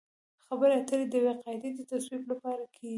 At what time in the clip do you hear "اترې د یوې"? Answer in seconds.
0.77-1.33